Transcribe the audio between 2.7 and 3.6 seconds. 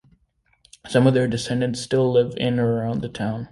around the town.